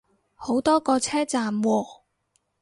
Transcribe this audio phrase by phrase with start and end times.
[0.33, 1.85] 好多個車站喎